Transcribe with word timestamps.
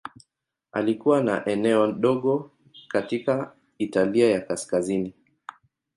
Alikuwa 0.71 1.23
na 1.23 1.45
eneo 1.45 1.91
dogo 1.91 2.51
katika 2.87 3.55
Italia 3.77 4.29
ya 4.29 4.41
Kaskazini. 4.41 5.13